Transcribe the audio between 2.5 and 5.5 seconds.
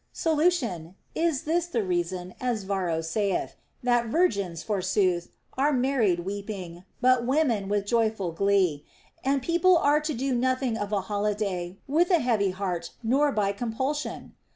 Varro saith, that virgins, forsooth,